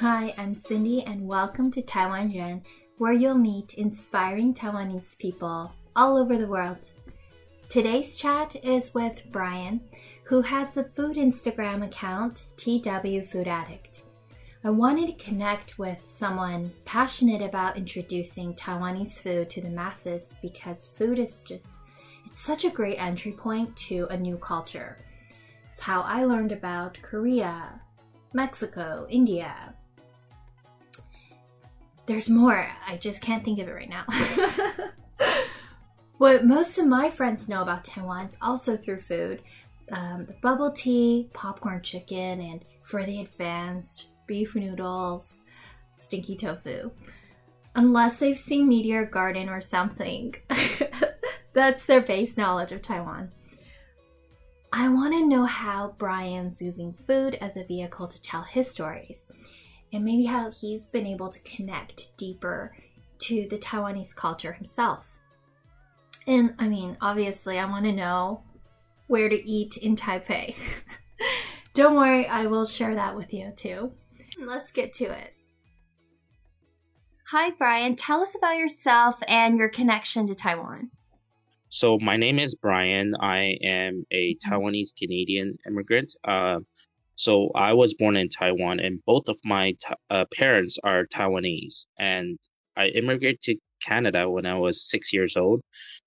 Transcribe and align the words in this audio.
Hi, 0.00 0.34
I'm 0.36 0.60
Cindy, 0.68 1.04
and 1.04 1.26
welcome 1.26 1.70
to 1.70 1.80
Taiwan 1.80 2.30
Ren, 2.36 2.62
where 2.98 3.14
you'll 3.14 3.38
meet 3.38 3.72
inspiring 3.78 4.52
Taiwanese 4.52 5.16
people 5.18 5.72
all 5.96 6.18
over 6.18 6.36
the 6.36 6.46
world. 6.46 6.90
Today's 7.70 8.14
chat 8.14 8.56
is 8.62 8.92
with 8.92 9.22
Brian, 9.32 9.80
who 10.24 10.42
has 10.42 10.68
the 10.74 10.84
food 10.84 11.16
Instagram 11.16 11.82
account 11.82 12.44
TW 12.58 13.26
Food 13.26 13.48
Addict. 13.48 14.02
I 14.64 14.68
wanted 14.68 15.06
to 15.06 15.24
connect 15.24 15.78
with 15.78 16.02
someone 16.06 16.72
passionate 16.84 17.40
about 17.40 17.78
introducing 17.78 18.52
Taiwanese 18.52 19.14
food 19.14 19.48
to 19.48 19.62
the 19.62 19.70
masses 19.70 20.34
because 20.42 20.88
food 20.88 21.18
is 21.18 21.40
just 21.40 21.70
it's 22.26 22.42
such 22.42 22.66
a 22.66 22.70
great 22.70 22.98
entry 22.98 23.32
point 23.32 23.74
to 23.88 24.06
a 24.10 24.16
new 24.18 24.36
culture. 24.36 24.98
It's 25.70 25.80
how 25.80 26.02
I 26.02 26.24
learned 26.24 26.52
about 26.52 26.98
Korea, 27.00 27.80
Mexico, 28.34 29.06
India. 29.08 29.72
There's 32.06 32.30
more. 32.30 32.68
I 32.86 32.96
just 32.96 33.20
can't 33.20 33.44
think 33.44 33.58
of 33.58 33.68
it 33.68 33.72
right 33.72 33.88
now. 33.88 34.04
what 36.18 36.46
most 36.46 36.78
of 36.78 36.86
my 36.86 37.10
friends 37.10 37.48
know 37.48 37.62
about 37.62 37.84
Taiwan 37.84 38.26
is 38.26 38.36
also 38.40 38.76
through 38.76 39.00
food. 39.00 39.42
Um, 39.90 40.26
the 40.26 40.34
bubble 40.34 40.70
tea, 40.70 41.28
popcorn 41.32 41.82
chicken, 41.82 42.40
and 42.40 42.64
for 42.82 43.04
the 43.04 43.20
advanced, 43.20 44.08
beef 44.26 44.54
noodles, 44.54 45.42
stinky 46.00 46.36
tofu. 46.36 46.90
Unless 47.74 48.18
they've 48.18 48.38
seen 48.38 48.68
Meteor 48.68 49.06
Garden 49.06 49.48
or 49.48 49.60
something. 49.60 50.34
That's 51.52 51.86
their 51.86 52.00
base 52.00 52.36
knowledge 52.36 52.72
of 52.72 52.82
Taiwan. 52.82 53.32
I 54.72 54.88
want 54.88 55.14
to 55.14 55.26
know 55.26 55.44
how 55.44 55.94
Brian's 55.98 56.60
using 56.60 56.92
food 56.92 57.36
as 57.40 57.56
a 57.56 57.64
vehicle 57.64 58.08
to 58.08 58.20
tell 58.20 58.42
his 58.42 58.70
stories, 58.70 59.24
and 59.92 60.04
maybe 60.04 60.24
how 60.24 60.50
he's 60.50 60.86
been 60.86 61.06
able 61.06 61.28
to 61.28 61.38
connect 61.40 62.16
deeper 62.16 62.76
to 63.18 63.46
the 63.48 63.58
Taiwanese 63.58 64.14
culture 64.14 64.52
himself. 64.52 65.14
And 66.26 66.54
I 66.58 66.68
mean, 66.68 66.96
obviously, 67.00 67.58
I 67.58 67.64
want 67.66 67.84
to 67.84 67.92
know 67.92 68.42
where 69.06 69.28
to 69.28 69.48
eat 69.48 69.76
in 69.76 69.96
Taipei. 69.96 70.56
Don't 71.74 71.96
worry, 71.96 72.26
I 72.26 72.46
will 72.46 72.66
share 72.66 72.94
that 72.94 73.16
with 73.16 73.32
you 73.32 73.52
too. 73.54 73.92
Let's 74.38 74.72
get 74.72 74.92
to 74.94 75.04
it. 75.04 75.34
Hi, 77.30 77.50
Brian. 77.50 77.96
Tell 77.96 78.20
us 78.20 78.34
about 78.36 78.56
yourself 78.56 79.16
and 79.26 79.58
your 79.58 79.68
connection 79.68 80.26
to 80.28 80.34
Taiwan. 80.34 80.90
So, 81.68 81.98
my 81.98 82.16
name 82.16 82.38
is 82.38 82.54
Brian. 82.54 83.14
I 83.20 83.58
am 83.62 84.04
a 84.12 84.36
Taiwanese 84.36 84.96
Canadian 84.96 85.58
immigrant. 85.66 86.14
Uh, 86.24 86.60
so, 87.16 87.50
I 87.54 87.72
was 87.72 87.94
born 87.94 88.16
in 88.16 88.28
Taiwan, 88.28 88.80
and 88.80 89.02
both 89.06 89.28
of 89.28 89.38
my 89.44 89.74
uh, 90.10 90.26
parents 90.34 90.78
are 90.84 91.04
Taiwanese. 91.04 91.86
And 91.98 92.38
I 92.76 92.88
immigrated 92.88 93.42
to 93.42 93.56
Canada 93.82 94.28
when 94.28 94.46
I 94.46 94.58
was 94.58 94.88
six 94.90 95.12
years 95.12 95.36
old. 95.36 95.62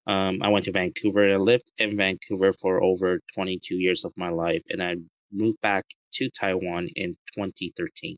Um, 0.08 0.40
I 0.42 0.50
went 0.50 0.66
to 0.66 0.72
Vancouver. 0.72 1.34
I 1.34 1.38
lived 1.38 1.72
in 1.78 1.98
Vancouver 1.98 2.54
for 2.54 2.84
over 2.84 3.20
22 3.36 3.76
years 3.76 4.06
of 4.06 4.14
my 4.18 4.30
life, 4.30 4.62
and 4.70 4.82
I 4.82 4.96
moved 5.32 5.60
back 5.62 5.86
to 6.14 6.30
Taiwan 6.30 6.90
in 6.96 7.16
2013. 7.36 8.18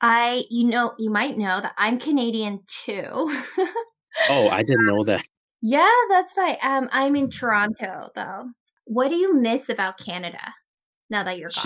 I, 0.00 0.44
you 0.50 0.64
know, 0.64 0.94
you 0.98 1.10
might 1.10 1.38
know 1.38 1.60
that 1.60 1.74
I'm 1.78 1.98
Canadian 1.98 2.60
too. 2.66 3.02
oh, 4.28 4.48
I 4.48 4.62
didn't 4.62 4.86
know 4.86 5.04
that. 5.04 5.24
Yeah, 5.62 5.90
that's 6.10 6.34
right. 6.36 6.58
Um, 6.62 6.88
I'm 6.92 7.16
in 7.16 7.30
Toronto 7.30 8.10
though. 8.14 8.50
What 8.84 9.08
do 9.08 9.16
you 9.16 9.34
miss 9.34 9.68
about 9.68 9.98
Canada 9.98 10.54
now 11.08 11.24
that 11.24 11.38
you're 11.38 11.48
gone? 11.48 11.62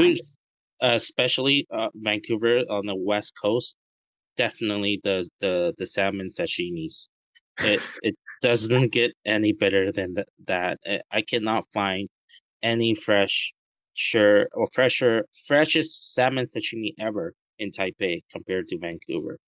Especially 0.81 1.67
uh, 1.73 1.89
Vancouver 1.95 2.59
on 2.71 2.87
the 2.87 2.97
west 2.97 3.35
coast, 3.41 3.77
definitely 4.37 5.01
the 5.05 5.29
the 5.41 5.75
the 5.79 5.87
salmon 5.87 6.27
sashimis. 6.29 7.09
It 7.59 7.83
it 8.03 8.17
doesn't 8.43 8.93
get 8.93 9.13
any 9.25 9.53
better 9.53 9.93
than 9.93 10.15
th- 10.15 10.27
that. 10.47 10.79
I 11.11 11.23
cannot 11.23 11.65
find 11.73 12.09
any 12.63 12.95
fresh 12.95 13.53
sure 13.95 14.49
or 14.55 14.67
fresher 14.73 15.25
freshest 15.47 16.15
salmon 16.15 16.47
sashimi 16.47 16.95
ever 16.99 17.35
in 17.59 17.71
Taipei 17.71 18.23
compared 18.33 18.69
to 18.69 18.79
Vancouver. 18.79 19.39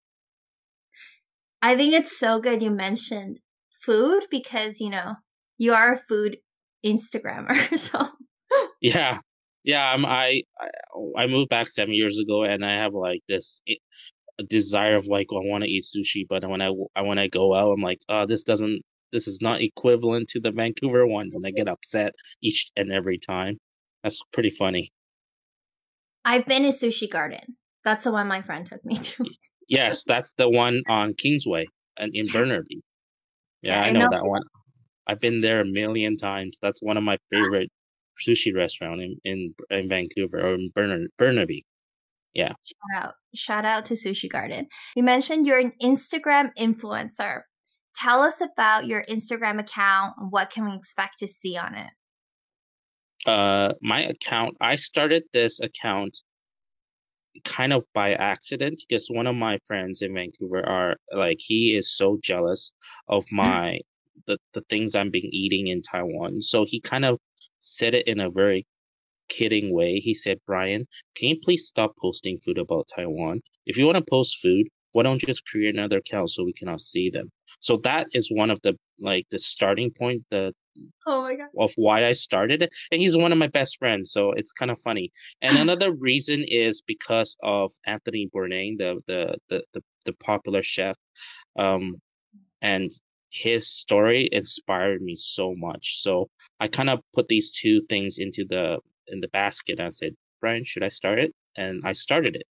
I 1.61 1.75
think 1.75 1.93
it's 1.93 2.17
so 2.17 2.39
good 2.39 2.61
you 2.61 2.69
mentioned 2.69 3.39
food 3.81 4.25
because 4.29 4.79
you 4.79 4.89
know 4.89 5.15
you 5.57 5.73
are 5.73 5.93
a 5.93 5.97
food 5.97 6.37
Instagrammer, 6.85 7.77
so 7.89 8.09
yeah, 8.81 9.19
yeah. 9.63 9.91
I'm 9.91 10.05
I 10.05 10.43
oh, 10.95 11.13
I 11.17 11.27
moved 11.27 11.49
back 11.49 11.67
seven 11.67 11.93
years 11.93 12.19
ago, 12.19 12.43
and 12.43 12.65
I 12.65 12.73
have 12.73 12.93
like 12.93 13.21
this 13.27 13.61
eh, 13.67 13.75
desire 14.49 14.95
of 14.95 15.07
like 15.07 15.27
I 15.31 15.39
want 15.39 15.63
to 15.63 15.69
eat 15.69 15.85
sushi, 15.85 16.25
but 16.27 16.47
when 16.47 16.61
I 16.61 16.69
when 16.69 17.17
I 17.17 17.27
go 17.27 17.53
out, 17.53 17.71
I'm 17.71 17.81
like, 17.81 17.99
oh, 18.09 18.25
this 18.25 18.43
doesn't 18.43 18.81
this 19.11 19.27
is 19.27 19.41
not 19.41 19.61
equivalent 19.61 20.27
to 20.29 20.39
the 20.39 20.51
Vancouver 20.51 21.05
ones, 21.07 21.35
and 21.35 21.45
I 21.45 21.51
get 21.51 21.67
upset 21.67 22.13
each 22.41 22.71
and 22.75 22.91
every 22.91 23.19
time. 23.19 23.59
That's 24.03 24.21
pretty 24.33 24.49
funny. 24.49 24.91
I've 26.25 26.45
been 26.45 26.63
to 26.63 26.69
Sushi 26.69 27.09
Garden. 27.09 27.57
That's 27.83 28.05
the 28.05 28.11
one 28.11 28.27
my 28.27 28.41
friend 28.41 28.65
took 28.65 28.83
me 28.83 28.97
to. 29.01 29.25
yes, 29.67 30.03
that's 30.03 30.33
the 30.37 30.49
one 30.49 30.81
on 30.87 31.13
Kingsway 31.13 31.65
and 31.97 32.11
in 32.13 32.27
Burnaby. 32.27 32.81
Yeah, 33.61 33.81
I, 33.81 33.87
I 33.87 33.91
know, 33.91 34.01
know, 34.01 34.07
that 34.11 34.25
one. 34.25 34.41
I've 35.05 35.19
been 35.19 35.41
there 35.41 35.61
a 35.61 35.65
million 35.65 36.17
times. 36.17 36.57
That's 36.61 36.81
one 36.81 36.97
of 36.97 37.03
my 37.03 37.15
ah. 37.15 37.25
favorite 37.31 37.69
sushi 38.19 38.55
restaurant 38.55 39.01
in 39.01 39.17
in, 39.23 39.55
in 39.69 39.89
Vancouver 39.89 40.39
or 40.39 40.55
in 40.55 40.71
Burn- 40.73 41.09
Burnaby. 41.17 41.65
Yeah. 42.33 42.53
Shout 42.63 43.03
out. 43.03 43.13
Shout 43.35 43.65
out 43.65 43.85
to 43.85 43.93
Sushi 43.93 44.29
Garden. 44.29 44.67
You 44.95 45.03
mentioned 45.03 45.45
you're 45.45 45.59
an 45.59 45.73
Instagram 45.81 46.49
influencer. 46.57 47.41
Tell 47.95 48.21
us 48.21 48.41
about 48.41 48.87
your 48.87 49.03
Instagram 49.03 49.59
account 49.59 50.13
what 50.29 50.49
can 50.49 50.65
we 50.65 50.75
expect 50.75 51.19
to 51.19 51.27
see 51.27 51.57
on 51.57 51.75
it? 51.75 51.91
Uh 53.25 53.73
my 53.81 54.01
account, 54.01 54.57
I 54.59 54.75
started 54.75 55.23
this 55.31 55.61
account 55.61 56.23
kind 57.45 57.73
of 57.73 57.83
by 57.93 58.13
accident 58.13 58.81
because 58.87 59.07
one 59.07 59.27
of 59.27 59.35
my 59.35 59.57
friends 59.65 60.01
in 60.01 60.13
Vancouver 60.13 60.67
are 60.67 60.97
like 61.15 61.37
he 61.39 61.75
is 61.75 61.95
so 61.95 62.19
jealous 62.21 62.73
of 63.09 63.23
mm-hmm. 63.25 63.37
my 63.37 63.79
the, 64.27 64.37
the 64.53 64.61
things 64.61 64.95
I'm 64.95 65.09
being 65.09 65.29
eating 65.31 65.67
in 65.67 65.81
Taiwan. 65.81 66.41
So 66.41 66.65
he 66.65 66.79
kind 66.79 67.05
of 67.05 67.19
said 67.63 67.95
it 67.95 68.07
in 68.07 68.19
a 68.19 68.29
very 68.29 68.67
kidding 69.29 69.73
way. 69.73 69.95
He 69.99 70.13
said, 70.13 70.39
Brian, 70.45 70.85
can 71.15 71.29
you 71.29 71.39
please 71.43 71.65
stop 71.65 71.93
posting 71.99 72.37
food 72.39 72.57
about 72.57 72.87
Taiwan? 72.93 73.41
If 73.65 73.77
you 73.77 73.85
want 73.85 73.97
to 73.97 74.03
post 74.07 74.39
food, 74.41 74.67
why 74.91 75.03
don't 75.03 75.21
you 75.21 75.27
just 75.27 75.45
create 75.47 75.73
another 75.73 75.97
account 75.97 76.29
so 76.29 76.43
we 76.43 76.53
cannot 76.53 76.81
see 76.81 77.09
them? 77.09 77.31
So 77.61 77.77
that 77.77 78.07
is 78.13 78.29
one 78.31 78.51
of 78.51 78.61
the 78.61 78.77
like 78.99 79.25
the 79.31 79.39
starting 79.39 79.91
point, 79.91 80.23
the 80.29 80.53
oh 81.07 81.21
my 81.21 81.35
god 81.35 81.47
of 81.57 81.71
why 81.77 82.05
I 82.05 82.11
started 82.11 82.61
it. 82.61 82.69
And 82.91 83.01
he's 83.01 83.17
one 83.17 83.31
of 83.31 83.37
my 83.37 83.47
best 83.47 83.77
friends, 83.79 84.11
so 84.11 84.33
it's 84.33 84.51
kind 84.51 84.69
of 84.69 84.79
funny. 84.81 85.11
And 85.41 85.57
another 85.69 85.91
reason 85.93 86.45
is 86.47 86.81
because 86.85 87.35
of 87.41 87.71
Anthony 87.87 88.29
Bourdain, 88.33 88.77
the 88.77 89.01
the 89.07 89.37
the 89.49 89.63
the, 89.73 89.81
the 90.05 90.13
popular 90.13 90.61
chef. 90.61 90.95
Um 91.57 91.95
and 92.61 92.91
his 93.33 93.67
story 93.67 94.29
inspired 94.31 95.01
me 95.01 95.15
so 95.15 95.55
much. 95.55 96.01
So 96.01 96.29
I 96.59 96.67
kind 96.67 96.89
of 96.89 97.01
put 97.15 97.27
these 97.27 97.51
two 97.51 97.81
things 97.89 98.19
into 98.19 98.45
the 98.47 98.79
in 99.07 99.19
the 99.19 99.27
basket. 99.29 99.79
I 99.79 99.89
said, 99.89 100.15
Brian, 100.39 100.63
should 100.63 100.83
I 100.83 100.89
start 100.89 101.19
it? 101.19 101.33
And 101.57 101.81
I 101.83 101.93
started 101.93 102.35
it. 102.35 102.47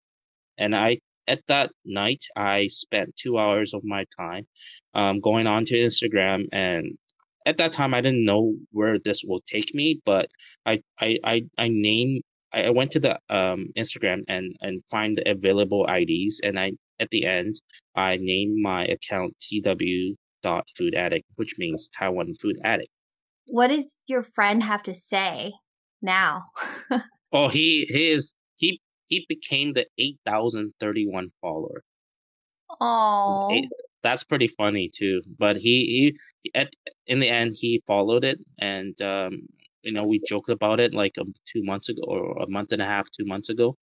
And 0.57 0.75
I 0.75 0.99
at 1.27 1.41
that 1.47 1.71
night 1.85 2.25
I 2.35 2.67
spent 2.67 3.15
two 3.15 3.37
hours 3.37 3.73
of 3.73 3.83
my 3.83 4.05
time 4.17 4.47
um, 4.95 5.19
going 5.19 5.47
on 5.47 5.65
to 5.65 5.75
Instagram 5.75 6.47
and 6.51 6.97
at 7.45 7.57
that 7.57 7.73
time 7.73 7.93
I 7.93 8.01
didn't 8.01 8.25
know 8.25 8.55
where 8.71 8.97
this 8.97 9.23
will 9.23 9.41
take 9.47 9.73
me, 9.75 10.01
but 10.03 10.29
I 10.65 10.81
I 10.99 11.19
I, 11.23 11.43
I 11.57 11.67
named 11.69 12.23
I 12.53 12.71
went 12.71 12.91
to 12.91 12.99
the 12.99 13.19
um, 13.29 13.69
Instagram 13.77 14.23
and 14.27 14.55
and 14.61 14.83
find 14.89 15.17
the 15.17 15.29
available 15.29 15.87
IDs 15.87 16.41
and 16.43 16.59
I 16.59 16.71
at 16.99 17.09
the 17.11 17.25
end 17.25 17.61
I 17.95 18.17
named 18.17 18.57
my 18.61 18.85
account 18.85 19.35
TW 19.39 20.17
dot 20.41 20.67
food 20.77 20.95
addict, 20.95 21.25
which 21.35 21.55
means 21.57 21.89
Taiwan 21.89 22.33
food 22.35 22.57
addict. 22.63 22.89
What 23.47 23.67
does 23.67 23.97
your 24.07 24.23
friend 24.23 24.63
have 24.63 24.83
to 24.83 24.95
say 24.95 25.53
now? 26.01 26.45
oh, 27.33 27.49
he 27.49 27.85
he 27.85 28.09
is 28.09 28.33
he 28.57 28.79
he 29.07 29.25
became 29.27 29.73
the 29.73 29.85
eight 29.97 30.17
thousand 30.25 30.73
thirty 30.79 31.07
one 31.07 31.29
follower. 31.41 31.83
Oh, 32.79 33.61
that's 34.03 34.23
pretty 34.23 34.47
funny 34.47 34.89
too. 34.93 35.21
But 35.37 35.57
he 35.57 36.15
he 36.43 36.51
at 36.55 36.73
in 37.07 37.19
the 37.19 37.29
end 37.29 37.55
he 37.59 37.83
followed 37.87 38.23
it, 38.23 38.39
and 38.59 38.99
um, 39.01 39.41
you 39.83 39.91
know 39.91 40.05
we 40.05 40.21
joked 40.27 40.49
about 40.49 40.79
it 40.79 40.93
like 40.93 41.17
um, 41.19 41.33
two 41.45 41.63
months 41.63 41.89
ago 41.89 42.01
or 42.07 42.43
a 42.43 42.49
month 42.49 42.71
and 42.71 42.81
a 42.81 42.85
half, 42.85 43.09
two 43.11 43.25
months 43.25 43.49
ago. 43.49 43.77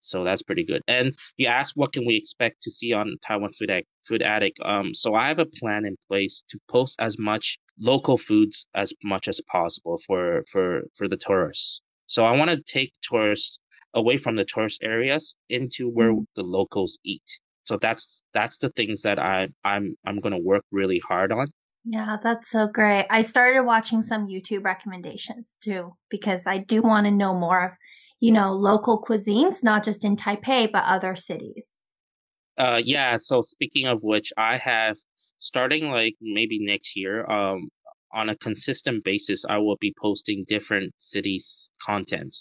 So 0.00 0.24
that's 0.24 0.42
pretty 0.42 0.64
good. 0.64 0.82
And 0.88 1.14
you 1.36 1.46
asked 1.46 1.76
what 1.76 1.92
can 1.92 2.06
we 2.06 2.16
expect 2.16 2.62
to 2.62 2.70
see 2.70 2.92
on 2.92 3.16
Taiwan 3.26 3.52
Food 3.52 3.70
Addict, 3.70 3.88
Food 4.06 4.22
Addict. 4.22 4.58
Um, 4.64 4.94
so 4.94 5.14
I 5.14 5.28
have 5.28 5.38
a 5.38 5.46
plan 5.46 5.84
in 5.84 5.96
place 6.08 6.42
to 6.48 6.58
post 6.68 6.96
as 7.00 7.18
much 7.18 7.58
local 7.78 8.16
foods 8.16 8.66
as 8.74 8.92
much 9.04 9.28
as 9.28 9.40
possible 9.50 9.98
for 10.06 10.42
for 10.50 10.82
for 10.96 11.08
the 11.08 11.16
tourists. 11.16 11.80
So 12.06 12.24
I 12.24 12.32
want 12.36 12.50
to 12.50 12.62
take 12.62 12.92
tourists 13.02 13.58
away 13.94 14.16
from 14.16 14.36
the 14.36 14.44
tourist 14.44 14.82
areas 14.82 15.34
into 15.48 15.88
where 15.88 16.12
Mhm. 16.12 16.24
the 16.36 16.42
locals 16.42 16.98
eat. 17.04 17.38
So 17.64 17.76
that's 17.80 18.22
that's 18.34 18.58
the 18.58 18.70
things 18.70 19.02
that 19.02 19.18
I 19.18 19.48
I'm 19.64 19.96
I'm 20.06 20.20
gonna 20.20 20.38
work 20.38 20.64
really 20.72 20.98
hard 21.00 21.32
on. 21.32 21.48
Yeah, 21.84 22.18
that's 22.22 22.50
so 22.50 22.66
great. 22.66 23.06
I 23.08 23.22
started 23.22 23.62
watching 23.62 24.02
some 24.02 24.26
YouTube 24.26 24.64
recommendations 24.64 25.56
too 25.60 25.96
because 26.10 26.46
I 26.46 26.58
do 26.58 26.82
want 26.82 27.06
to 27.06 27.10
know 27.10 27.34
more 27.34 27.64
of, 27.64 27.72
you 28.20 28.32
know, 28.32 28.52
local 28.54 29.02
cuisines, 29.02 29.62
not 29.62 29.84
just 29.84 30.04
in 30.04 30.16
Taipei, 30.16 30.70
but 30.70 30.84
other 30.84 31.16
cities. 31.16 31.64
Uh, 32.58 32.80
yeah. 32.84 33.16
So 33.16 33.40
speaking 33.42 33.86
of 33.86 34.00
which, 34.02 34.32
I 34.36 34.56
have 34.58 34.96
starting 35.38 35.90
like 35.90 36.14
maybe 36.20 36.58
next 36.60 36.96
year. 36.96 37.26
Um, 37.30 37.68
on 38.12 38.28
a 38.30 38.36
consistent 38.36 39.04
basis, 39.04 39.44
I 39.48 39.58
will 39.58 39.76
be 39.76 39.94
posting 40.00 40.44
different 40.48 40.92
cities' 40.98 41.70
content 41.80 42.36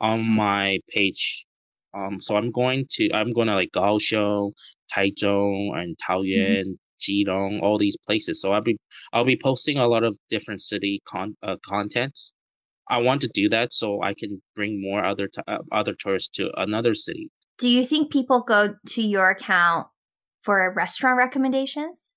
on 0.00 0.22
my 0.24 0.78
page. 0.88 1.46
Um, 1.94 2.20
so 2.20 2.36
I'm 2.36 2.50
going 2.50 2.86
to 2.90 3.10
I'm 3.14 3.32
going 3.32 3.48
to 3.48 3.54
like 3.54 3.72
Kaohsiung, 3.72 4.52
Taichung, 4.94 5.74
and 5.78 5.96
Mhm. 5.96 6.64
Taoyuan, 6.66 6.78
Jilong, 7.00 7.62
all 7.62 7.78
these 7.78 7.96
places. 8.06 8.40
So 8.42 8.52
I'll 8.52 8.60
be 8.60 8.76
I'll 9.12 9.24
be 9.24 9.38
posting 9.42 9.78
a 9.78 9.88
lot 9.88 10.04
of 10.04 10.18
different 10.28 10.60
city 10.62 11.00
con 11.06 11.36
uh, 11.42 11.56
contents. 11.64 12.32
I 12.88 12.98
want 12.98 13.20
to 13.22 13.28
do 13.28 13.48
that 13.50 13.74
so 13.74 14.02
I 14.02 14.14
can 14.14 14.42
bring 14.54 14.80
more 14.80 15.04
other 15.04 15.28
t 15.28 15.40
uh, 15.46 15.58
other 15.72 15.94
tourists 15.94 16.30
to 16.36 16.50
another 16.60 16.94
city. 16.94 17.30
Do 17.58 17.68
you 17.68 17.84
think 17.84 18.12
people 18.12 18.40
go 18.40 18.76
to 18.86 19.02
your 19.02 19.30
account 19.30 19.88
for 20.42 20.72
restaurant 20.74 21.18
recommendations? 21.18 22.12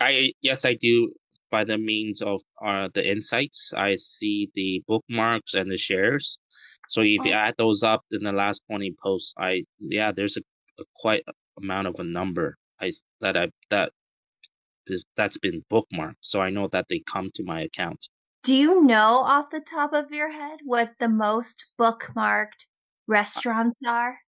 I 0.00 0.32
yes, 0.42 0.64
I 0.64 0.74
do 0.74 1.12
by 1.50 1.64
the 1.64 1.78
means 1.78 2.20
of 2.22 2.40
uh 2.64 2.88
the 2.94 3.08
insights. 3.08 3.72
I 3.76 3.96
see 3.96 4.50
the 4.54 4.82
bookmarks 4.86 5.54
and 5.54 5.70
the 5.70 5.76
shares. 5.78 6.38
So 6.88 7.00
if 7.02 7.24
you 7.24 7.32
Oh, 7.32 7.34
add 7.46 7.54
those 7.58 7.82
up 7.82 8.04
in 8.10 8.22
the 8.24 8.32
last 8.32 8.62
20 8.68 8.94
posts, 9.02 9.34
I 9.38 9.64
yeah, 9.80 10.12
there's 10.12 10.36
a, 10.36 10.42
a 10.80 10.84
quite 10.96 11.24
amount 11.58 11.86
of 11.88 11.98
a 11.98 12.04
number 12.04 12.56
I 12.80 12.92
that 13.20 13.36
I 13.36 13.50
that 13.70 13.92
that's 15.16 15.38
been 15.38 15.62
bookmarked. 15.70 16.16
So 16.20 16.40
I 16.40 16.50
know 16.50 16.68
that 16.68 16.86
they 16.88 17.00
come 17.00 17.30
to 17.34 17.42
my 17.44 17.62
account. 17.62 18.08
Do 18.44 18.54
you 18.54 18.80
know 18.84 19.18
off 19.18 19.50
the 19.50 19.58
top 19.58 19.92
of 19.92 20.12
your 20.12 20.30
head 20.30 20.60
what 20.64 20.94
the 21.00 21.08
most 21.08 21.66
bookmarked 21.76 22.66
Uh, 23.36 23.40
restaurants 23.40 23.78
are? 23.84 24.20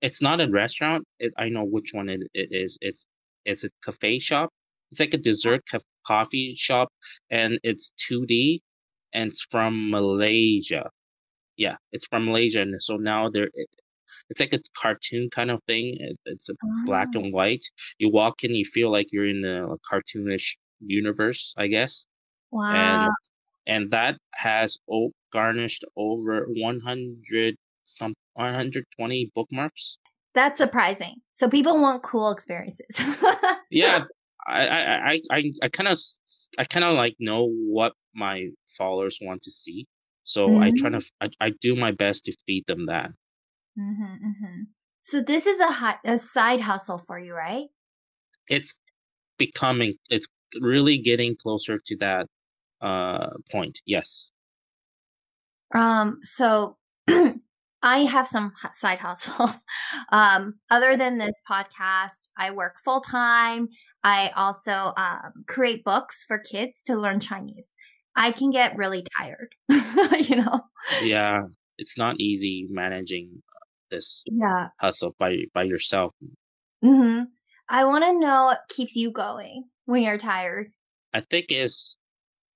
It's 0.00 0.20
not 0.20 0.40
a 0.40 0.48
restaurant. 0.50 1.04
It, 1.18 1.32
I 1.38 1.48
know 1.48 1.64
which 1.64 1.90
one 1.94 2.08
it, 2.08 2.22
it 2.34 2.48
is. 2.52 2.78
It's 2.82 3.06
it's 3.44 3.64
a 3.64 3.70
cafe 3.84 4.18
shop. 4.18 4.50
It's 4.90 5.00
like 5.00 5.14
a 5.14 5.18
dessert 5.18 5.62
ca- 5.70 5.78
coffee 6.06 6.54
shop, 6.54 6.88
and 7.30 7.58
it's 7.62 7.92
2D, 7.96 8.62
and 9.12 9.30
it's 9.30 9.46
from 9.50 9.90
Malaysia. 9.90 10.90
Yeah, 11.56 11.76
it's 11.92 12.06
from 12.08 12.26
Malaysia, 12.26 12.62
and 12.62 12.82
so 12.82 12.96
now 12.96 13.30
they're 13.30 13.50
it, 13.54 13.68
it's 14.30 14.40
like 14.40 14.54
a 14.54 14.60
cartoon 14.76 15.30
kind 15.30 15.50
of 15.50 15.62
thing. 15.68 15.96
It, 16.00 16.18
it's 16.26 16.48
a 16.50 16.54
black 16.86 17.10
Oh, 17.16 17.20
and 17.20 17.32
white. 17.32 17.64
You 17.98 18.10
walk 18.10 18.44
in, 18.44 18.54
you 18.54 18.64
feel 18.64 18.90
like 18.90 19.08
you're 19.12 19.28
in 19.28 19.44
a 19.44 19.76
cartoonish 19.90 20.56
universe, 20.80 21.54
I 21.58 21.68
guess. 21.68 22.06
Wow. 22.52 22.70
and 22.74 23.10
that 23.66 24.18
has 24.34 24.78
o- 24.90 25.12
garnished 25.32 25.84
over 25.96 26.46
100 26.48 27.56
some 27.84 28.14
120 28.34 29.30
bookmarks. 29.34 29.98
That's 30.34 30.58
surprising. 30.58 31.16
So 31.34 31.48
people 31.48 31.78
want 31.80 32.02
cool 32.02 32.30
experiences. 32.30 32.98
Yeah, 33.70 34.04
I 34.46 34.66
I 34.68 35.20
I 35.30 35.52
I 35.62 35.68
kind 35.68 35.88
of 35.88 35.98
I 36.58 36.64
kind 36.64 36.84
of 36.84 36.94
like 36.94 37.16
know 37.18 37.48
what 37.48 37.94
my 38.14 38.48
followers 38.76 39.18
want 39.22 39.42
to 39.42 39.50
see. 39.50 39.86
So 40.24 40.58
I 40.58 40.70
try 40.70 40.90
to 40.90 40.96
I, 40.96 40.98
f- 40.98 41.10
I, 41.40 41.46
I 41.46 41.50
do 41.60 41.74
my 41.76 41.92
best 41.92 42.24
to 42.26 42.36
feed 42.46 42.64
them 42.66 42.86
that. 42.86 43.12
mhm, 43.78 44.18
mhm. 44.20 44.66
So 45.02 45.20
this 45.20 45.46
is 45.46 45.60
a 45.60 45.70
hi- 45.70 45.98
a 46.04 46.18
side 46.18 46.60
hustle 46.60 46.98
for 46.98 47.18
you, 47.18 47.34
right? 47.34 47.68
It's 48.48 48.78
becoming 49.38 49.94
it's 50.10 50.28
really 50.60 50.98
getting 50.98 51.36
closer 51.36 51.78
to 51.86 51.96
that 51.98 52.28
uh 52.82 53.30
point. 53.50 53.80
Yes. 53.86 54.32
Um, 55.74 56.18
so 56.22 56.76
I 57.82 57.98
have 58.04 58.28
some 58.28 58.52
side 58.74 58.98
hustles. 58.98 59.56
Um, 60.10 60.54
other 60.70 60.96
than 60.96 61.18
this 61.18 61.34
podcast, 61.50 62.28
I 62.36 62.50
work 62.50 62.76
full 62.84 63.00
time. 63.00 63.68
I 64.04 64.30
also 64.36 64.92
um, 64.96 65.44
create 65.46 65.84
books 65.84 66.24
for 66.26 66.38
kids 66.38 66.82
to 66.86 66.96
learn 66.96 67.20
Chinese. 67.20 67.68
I 68.14 68.32
can 68.32 68.50
get 68.50 68.76
really 68.76 69.04
tired, 69.18 69.54
you 70.28 70.36
know. 70.36 70.60
Yeah, 71.02 71.42
it's 71.78 71.96
not 71.96 72.20
easy 72.20 72.66
managing 72.70 73.42
uh, 73.54 73.64
this 73.90 74.24
Yeah. 74.26 74.68
hustle 74.78 75.14
by 75.18 75.44
by 75.54 75.62
yourself. 75.62 76.14
hmm 76.82 77.22
I 77.68 77.84
want 77.84 78.04
to 78.04 78.18
know 78.18 78.44
what 78.44 78.60
keeps 78.68 78.96
you 78.96 79.10
going 79.10 79.64
when 79.86 80.02
you're 80.02 80.18
tired. 80.18 80.72
I 81.14 81.20
think 81.20 81.46
is 81.50 81.96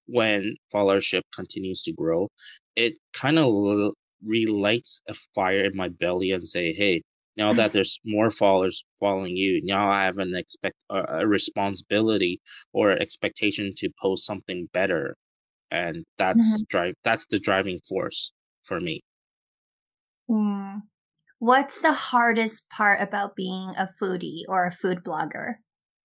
when 0.06 0.56
followership 0.74 1.22
continues 1.34 1.82
to 1.82 1.92
grow, 1.92 2.28
it 2.76 2.98
kind 3.12 3.38
of 3.38 3.92
relights 4.22 5.02
a 5.08 5.14
fire 5.34 5.64
in 5.64 5.76
my 5.76 5.88
belly 5.88 6.30
and 6.32 6.42
say, 6.46 6.72
"Hey, 6.72 7.02
now 7.36 7.52
that 7.54 7.72
there's 7.74 7.98
more 8.04 8.30
followers 8.30 8.84
following 9.00 9.36
you, 9.36 9.60
now 9.64 9.88
I 9.90 10.04
have 10.04 10.18
an 10.18 10.34
expect 10.34 10.84
uh, 10.90 11.04
a 11.08 11.26
responsibility 11.26 12.40
or 12.72 12.92
expectation 12.92 13.74
to 13.76 13.90
post 14.00 14.26
something 14.26 14.68
better." 14.72 15.16
And 15.70 16.04
that's 16.18 16.62
Mhm. 16.62 16.66
drive 16.68 16.94
that's 17.04 17.26
the 17.28 17.38
driving 17.38 17.80
force 17.80 18.32
for 18.64 18.80
me. 18.80 19.02
Mm. 20.30 20.82
What's 21.40 21.82
the 21.82 21.92
hardest 21.94 22.68
part 22.70 23.00
about 23.02 23.36
being 23.36 23.70
a 23.76 23.88
foodie 24.00 24.44
or 24.48 24.66
a 24.66 24.72
food 24.72 25.04
blogger? 25.04 25.56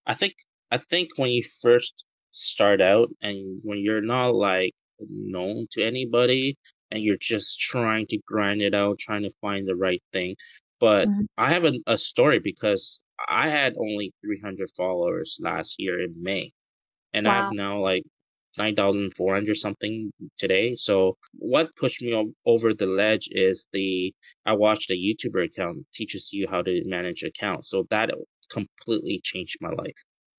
I 0.06 0.14
think 0.14 0.36
I 0.70 0.78
think 0.78 1.18
when 1.18 1.32
you 1.32 1.42
first 1.44 2.06
start 2.32 2.82
out 2.82 3.10
and 3.22 3.60
when 3.64 3.80
you're 3.80 4.02
not 4.02 4.36
like 4.36 4.74
known 5.00 5.68
to 5.72 5.84
anybody 5.84 6.58
and 6.92 7.04
you're 7.04 7.18
just 7.20 7.60
trying 7.60 8.08
to 8.08 8.18
grind 8.26 8.62
it 8.62 8.74
out, 8.74 9.00
trying 9.00 9.24
to 9.24 9.32
find 9.42 9.68
the 9.68 9.76
right 9.76 10.02
thing. 10.14 10.36
But 10.80 11.10
Mhm. 11.10 11.28
I 11.38 11.52
have 11.54 11.66
a, 11.66 11.74
a 11.88 11.98
story 11.98 12.40
because 12.40 13.02
I 13.28 13.50
had 13.50 13.76
only 13.78 14.14
300 14.22 14.70
followers 14.78 15.38
last 15.42 15.76
year 15.80 16.02
in 16.02 16.22
May, 16.22 16.52
and 17.14 17.28
I 17.28 17.36
have 17.38 17.50
now 17.50 17.80
like 17.80 18.04
9,400 18.58 19.56
something 19.58 20.12
today. 20.38 20.76
So 20.76 21.18
what 21.34 21.76
pushed 21.76 22.02
me 22.02 22.34
over 22.46 22.74
the 22.74 22.86
ledge 22.88 23.28
is 23.32 23.68
the 23.74 24.14
I 24.46 24.54
watched 24.56 24.92
a 24.92 24.96
YouTuber 24.96 25.46
account 25.46 25.86
teaches 25.94 26.32
you 26.34 26.48
how 26.50 26.62
to 26.64 26.84
manage 26.86 27.24
accounts. 27.24 27.70
So 27.70 27.86
that 27.90 28.12
completely 28.50 29.22
changed 29.24 29.58
my 29.62 29.70
life. 29.72 29.96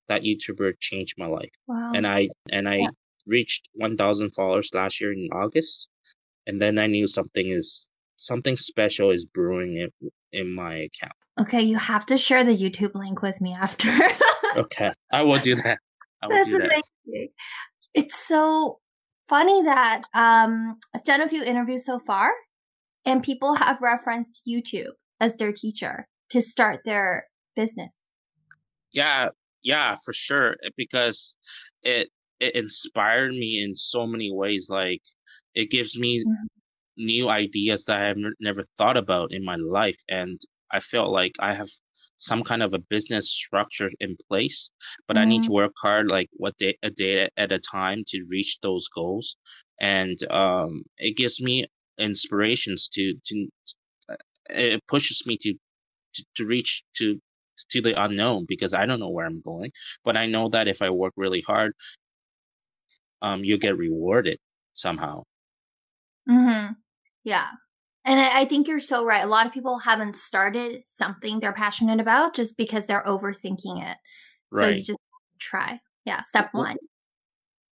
That 0.09 0.23
YouTuber 0.23 0.75
changed 0.81 1.17
my 1.19 1.27
life. 1.27 1.53
And 1.69 2.07
I 2.07 2.29
and 2.51 2.69
I 2.69 2.77
Yeah. 2.77 2.89
reached 3.27 3.69
1,000 3.75 4.31
followers 4.31 4.71
last 4.75 5.01
year 5.01 5.13
in 5.13 5.29
August, 5.33 5.89
and 6.47 6.61
then 6.61 6.79
I 6.79 6.87
knew 6.87 7.07
something 7.07 7.49
is 7.49 7.89
something 8.17 8.57
special 8.57 9.11
is 9.11 9.25
brewing 9.25 9.77
in, 9.79 10.11
in 10.33 10.55
my 10.55 10.75
account. 10.75 11.13
Okay, 11.41 11.63
you 11.63 11.77
have 11.79 12.05
to 12.07 12.17
share 12.17 12.45
the 12.45 12.57
YouTube 12.57 12.95
link 12.95 13.23
with 13.23 13.41
me 13.41 13.55
after. 13.55 13.91
Okay, 14.55 14.93
I 15.11 15.23
will 15.23 15.39
do 15.39 15.55
that. 15.55 15.79
I 16.21 16.27
will 16.27 16.37
That's 16.37 16.49
do 16.49 16.59
that. 16.59 16.83
amazing. 17.07 17.29
It's 17.95 18.17
so 18.17 18.81
funny 19.29 19.63
that 19.63 20.03
um, 20.13 20.79
I've 20.95 21.05
done 21.05 21.23
a 21.23 21.29
few 21.29 21.43
interviews 21.43 21.87
so 21.87 21.99
far, 21.99 22.33
and 23.07 23.23
people 23.23 23.55
have 23.55 23.81
referenced 23.81 24.43
YouTube 24.47 24.93
as 25.21 25.37
their 25.37 25.53
teacher 25.53 26.07
to 26.29 26.43
start 26.43 26.81
their 26.85 27.29
business. 27.57 27.97
Yeah, 28.93 29.31
yeah, 29.63 29.97
for 30.05 30.13
sure. 30.13 30.57
eh, 30.65 30.71
Because 30.77 31.37
it 31.83 32.11
it 32.41 32.55
inspired 32.57 33.33
me 33.33 33.63
in 33.63 33.77
so 33.77 34.07
many 34.07 34.33
ways. 34.33 34.69
Like 34.71 35.03
it 35.55 35.71
gives 35.71 35.99
me 35.99 36.25
Mhm. 36.25 36.47
new 36.97 37.29
ideas 37.29 37.85
that 37.87 38.01
I 38.01 38.07
have 38.07 38.17
n- 38.19 38.35
never 38.41 38.65
thought 38.79 38.97
about 38.97 39.33
in 39.33 39.45
my 39.45 39.57
life, 39.57 39.99
and 40.09 40.41
I 40.73 40.81
felt 40.81 41.13
like 41.13 41.33
I 41.41 41.55
have 41.55 41.69
some 42.17 42.43
kind 42.45 42.63
of 42.63 42.75
a 42.75 42.79
business 42.79 43.31
structure 43.31 43.91
in 44.01 44.17
place, 44.29 44.71
but 45.09 45.19
I 45.19 45.25
need 45.27 45.43
Mm, 45.43 45.45
to 45.45 45.53
work 45.53 45.73
hard, 45.83 46.09
like 46.11 46.29
what 46.35 46.57
day 46.59 46.77
a 46.83 46.91
day 46.91 47.29
at 47.37 47.53
a 47.53 47.59
time 47.61 48.05
to 48.09 48.25
reach 48.31 48.59
those 48.63 48.89
goals. 48.89 49.37
And 49.81 50.19
um, 50.31 50.85
it 50.99 51.17
gives 51.17 51.41
me 51.43 51.67
inspirations 51.99 52.89
to 52.95 53.15
to 53.27 53.49
uh, 54.09 54.17
it 54.51 54.87
pushes 54.89 55.27
me 55.27 55.37
to 55.39 55.55
to, 56.15 56.25
to 56.37 56.47
reach 56.47 56.85
to 56.99 57.21
to 57.71 57.81
the 57.83 58.01
unknown 58.03 58.47
because 58.49 58.75
I 58.75 58.87
don't 58.87 59.01
know 59.01 59.11
where 59.11 59.27
I'm 59.27 59.41
going, 59.41 59.73
but 60.05 60.17
I 60.17 60.27
know 60.27 60.49
that 60.51 60.69
if 60.69 60.83
I 60.83 60.91
work 60.91 61.13
really 61.17 61.43
hard, 61.43 61.75
um, 63.23 63.45
you 63.45 63.59
get 63.59 63.77
rewarded 63.77 64.39
somehow. 64.75 65.23
mhm. 66.29 66.77
Yeah. 67.25 67.49
And 68.05 68.21
I, 68.21 68.43
I 68.43 68.45
think 68.47 68.69
you're 68.69 68.81
so 68.81 69.05
right. 69.05 69.25
A 69.25 69.29
lot 69.29 69.47
of 69.47 69.53
people 69.53 69.79
haven't 69.79 70.17
started 70.17 70.83
something 70.89 71.41
they're 71.41 71.53
passionate 71.53 72.01
about 72.01 72.35
just 72.35 72.57
because 72.57 72.87
they're 72.87 73.05
overthinking 73.05 73.83
it. 73.91 73.99
Right. 74.51 74.65
So 74.65 74.69
you 74.71 74.85
just 74.85 75.01
try. 75.41 75.81
Yeah. 76.05 76.23
Step 76.23 76.51
one. 76.53 76.79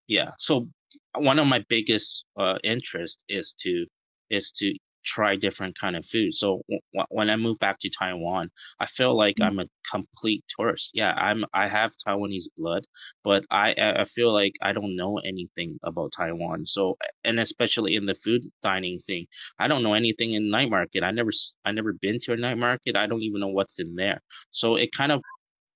Yeah. 0.07 0.31
So 0.37 0.67
one 1.15 1.39
of 1.39 1.47
my 1.47 1.63
biggest 1.69 2.25
uh 2.37 2.57
interest 2.63 3.23
is 3.29 3.53
to 3.61 3.85
is 4.29 4.51
to 4.57 4.73
try 5.03 5.35
different 5.35 5.77
kind 5.77 5.95
of 5.95 6.05
food. 6.05 6.33
So 6.33 6.61
w- 6.69 7.05
when 7.09 7.29
I 7.29 7.35
moved 7.35 7.59
back 7.59 7.79
to 7.79 7.89
Taiwan, 7.89 8.49
I 8.79 8.85
feel 8.85 9.15
like 9.15 9.37
mm-hmm. 9.37 9.59
I'm 9.59 9.59
a 9.59 9.69
complete 9.89 10.43
tourist. 10.47 10.91
Yeah, 10.93 11.13
I'm 11.17 11.45
I 11.53 11.67
have 11.67 11.93
Taiwanese 12.05 12.49
blood, 12.57 12.85
but 13.23 13.45
I 13.51 13.73
I 13.77 14.03
feel 14.05 14.31
like 14.33 14.53
I 14.61 14.73
don't 14.73 14.95
know 14.95 15.17
anything 15.19 15.79
about 15.83 16.13
Taiwan. 16.15 16.65
So 16.65 16.97
and 17.23 17.39
especially 17.39 17.95
in 17.95 18.05
the 18.05 18.15
food 18.15 18.43
dining 18.63 18.97
thing, 18.99 19.27
I 19.59 19.67
don't 19.67 19.83
know 19.83 19.93
anything 19.93 20.33
in 20.33 20.49
night 20.49 20.69
market. 20.69 21.03
I 21.03 21.11
never 21.11 21.31
I 21.65 21.71
never 21.71 21.93
been 21.93 22.19
to 22.19 22.33
a 22.33 22.37
night 22.37 22.57
market. 22.57 22.95
I 22.95 23.07
don't 23.07 23.23
even 23.23 23.41
know 23.41 23.49
what's 23.49 23.79
in 23.79 23.95
there. 23.95 24.21
So 24.51 24.75
it 24.75 24.91
kind 24.91 25.11
of 25.11 25.21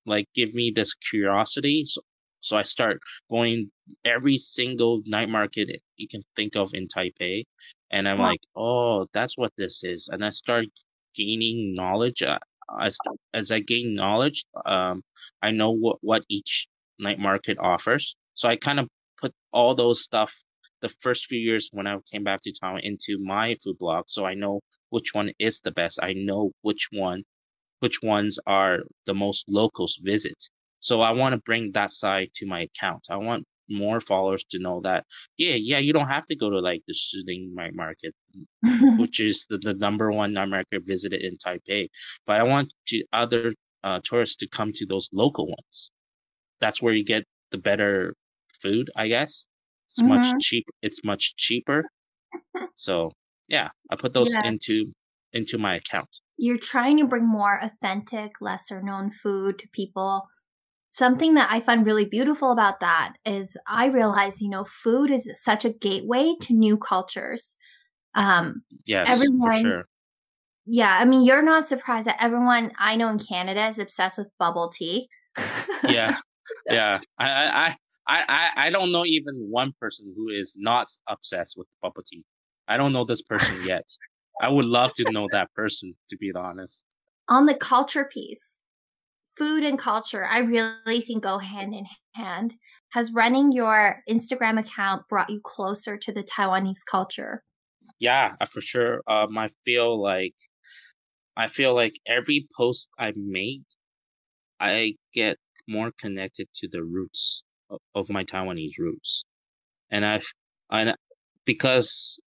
like 0.06 0.28
give 0.36 0.54
me 0.54 0.72
this 0.72 0.94
curiosity. 0.94 1.86
So, 2.46 2.58
I 2.58 2.64
start 2.64 3.00
going 3.30 3.72
every 4.04 4.38
single 4.38 5.02
night 5.06 5.30
market 5.30 5.82
you 5.98 6.08
can 6.08 6.24
think 6.36 6.56
of 6.56 6.74
in 6.74 6.88
Taipei, 6.88 7.46
and 7.92 8.08
I'm 8.08 8.20
wow. 8.20 8.28
like, 8.28 8.42
oh, 8.56 9.08
that's 9.14 9.38
what 9.38 9.54
this 9.58 9.84
is, 9.84 10.10
and 10.12 10.24
I 10.24 10.30
start 10.30 10.66
gaining 11.16 11.74
knowledge. 11.74 12.22
Uh, 12.22 12.40
as 12.80 12.98
as 13.34 13.52
I 13.52 13.60
gain 13.60 13.96
knowledge, 13.96 14.46
um, 14.66 15.04
I 15.42 15.52
know 15.52 15.72
what 15.72 15.98
what 16.02 16.24
each 16.30 16.68
night 17.00 17.20
market 17.20 17.58
offers. 17.60 18.16
So 18.34 18.50
I 18.50 18.56
kind 18.56 18.80
of 18.80 18.90
put 19.18 19.34
all 19.52 19.76
those 19.76 20.04
stuff 20.04 20.34
the 20.82 20.90
first 20.90 21.26
few 21.26 21.40
years 21.40 21.70
when 21.74 21.88
I 21.88 21.98
came 22.12 22.24
back 22.24 22.42
to 22.44 22.52
town 22.52 22.80
into 22.84 23.18
my 23.20 23.56
food 23.64 23.78
blog, 23.80 24.06
so 24.08 24.26
I 24.26 24.36
know 24.36 24.62
which 24.90 25.14
one 25.14 25.32
is 25.40 25.60
the 25.62 25.72
best. 25.72 26.00
I 26.04 26.14
know 26.14 26.52
which 26.62 26.90
one, 26.92 27.24
which 27.80 28.04
ones 28.04 28.38
are 28.46 28.80
the 29.06 29.14
most 29.14 29.46
locals 29.48 30.00
visit. 30.04 30.50
So 30.86 31.02
I 31.02 31.12
want 31.12 31.34
to 31.34 31.42
bring 31.42 31.72
that 31.72 31.90
side 31.90 32.30
to 32.36 32.46
my 32.46 32.62
account. 32.70 33.08
I 33.10 33.18
want 33.18 33.44
more 33.70 34.00
followers 34.00 34.44
to 34.44 34.60
know 34.60 34.80
that 34.82 35.04
yeah 35.38 35.56
yeah 35.56 35.80
you 35.80 35.92
don't 35.92 36.08
have 36.08 36.28
to 36.28 36.36
go 36.36 36.52
to 36.52 36.60
like 36.60 36.84
the 36.88 36.94
Shilin 36.94 37.50
market 37.74 38.14
which 39.00 39.20
is 39.20 39.48
the, 39.50 39.58
the 39.58 39.74
number 39.74 40.12
one 40.12 40.34
night 40.34 40.50
market 40.50 40.84
visited 40.86 41.22
in 41.22 41.36
taipei 41.38 41.90
but 42.28 42.40
i 42.40 42.44
want 42.44 42.72
to 42.90 43.04
other 43.12 43.56
uh, 43.84 44.00
tourists 44.04 44.36
to 44.36 44.48
come 44.48 44.72
to 44.72 44.86
those 44.86 45.10
local 45.14 45.48
ones 45.48 45.92
that's 46.60 46.80
where 46.80 46.94
you 46.94 47.04
get 47.04 47.24
the 47.50 47.58
better 47.58 48.14
food 48.62 48.88
i 48.96 49.08
guess 49.08 49.48
it's 49.88 50.00
mm-hmm. 50.00 50.10
much 50.10 50.28
cheap 50.40 50.68
it's 50.84 51.04
much 51.04 51.36
cheaper 51.36 51.84
so 52.76 53.12
yeah 53.48 53.70
i 53.90 53.96
put 53.96 54.14
those 54.14 54.32
yeah. 54.32 54.46
into 54.46 54.94
into 55.34 55.58
my 55.58 55.74
account 55.74 56.22
you're 56.38 56.60
trying 56.60 57.00
to 57.00 57.06
bring 57.08 57.28
more 57.28 57.60
authentic 57.64 58.42
lesser 58.42 58.80
known 58.84 59.10
food 59.10 59.58
to 59.58 59.68
people 59.70 60.28
something 60.96 61.34
that 61.34 61.52
I 61.52 61.60
find 61.60 61.86
really 61.86 62.06
beautiful 62.06 62.54
about 62.54 62.80
that 62.80 63.16
is 63.26 63.58
I 63.68 63.88
realize, 63.88 64.42
you 64.42 64.50
know, 64.50 64.64
food 64.64 65.12
is 65.12 65.30
such 65.36 65.66
a 65.66 65.70
gateway 65.70 66.36
to 66.44 66.54
new 66.54 66.78
cultures. 66.78 67.58
Um, 68.14 68.64
yes, 68.86 69.10
everyone, 69.10 69.42
for 69.42 69.58
sure. 69.58 69.84
Yeah, 70.66 70.98
I 70.98 71.04
mean, 71.04 71.26
you're 71.26 71.42
not 71.42 71.68
surprised 71.68 72.08
that 72.08 72.24
everyone 72.24 72.72
I 72.80 72.96
know 72.96 73.10
in 73.10 73.20
Canada 73.20 73.68
is 73.68 73.78
obsessed 73.78 74.18
with 74.18 74.30
bubble 74.40 74.70
tea. 74.70 75.10
yeah, 75.84 76.18
yeah. 76.70 77.02
I, 77.20 77.30
I, 77.30 77.76
I, 78.08 78.24
I, 78.30 78.50
I 78.68 78.70
don't 78.70 78.94
know 78.94 79.04
even 79.06 79.36
one 79.50 79.74
person 79.82 80.14
who 80.16 80.30
is 80.30 80.56
not 80.58 80.88
obsessed 81.10 81.56
with 81.58 81.68
bubble 81.82 82.04
tea. 82.08 82.24
I 82.70 82.78
don't 82.78 82.94
know 82.94 83.04
this 83.04 83.22
person 83.22 83.62
yet. 83.66 83.88
I 84.42 84.48
would 84.48 84.66
love 84.66 84.94
to 84.96 85.12
know 85.12 85.28
that 85.34 85.54
person, 85.54 85.94
to 86.10 86.18
be 86.18 86.32
honest. 86.34 86.86
On 87.28 87.48
the 87.48 87.54
culture 87.54 88.06
piece, 88.06 88.55
food 89.38 89.64
and 89.64 89.78
culture, 89.78 90.26
I 90.26 90.40
really 90.40 91.02
think 91.02 91.24
go 91.24 91.38
hand 91.38 91.74
in 91.74 91.86
hand. 92.14 92.56
Has 92.90 93.12
running 93.12 93.52
your 93.52 94.02
Instagram 94.10 94.60
account 94.60 95.08
brought 95.10 95.30
you 95.30 95.42
closer 95.44 95.98
to 95.98 96.12
the 96.14 96.24
Taiwanese 96.24 96.86
culture? 96.90 97.44
Yeah, 98.00 98.36
uh, 98.40 98.46
for 98.46 98.62
sure. 98.62 99.02
Um, 99.08 99.38
I 99.38 99.48
feel 99.66 100.02
like 100.02 100.36
I 101.38 101.48
feel 101.48 101.74
like 101.76 102.00
every 102.06 102.48
post 102.56 102.90
I 102.98 103.14
made, 103.16 103.66
I 104.60 104.96
get 105.14 105.38
more 105.68 105.92
connected 105.98 106.48
to 106.56 106.70
the 106.70 106.84
roots 106.84 107.44
of, 107.70 107.80
of 107.94 108.10
my 108.10 108.24
Taiwanese 108.24 108.78
roots, 108.80 109.26
and 109.90 110.06
I've 110.06 110.28
and 110.72 110.96
because 111.46 112.20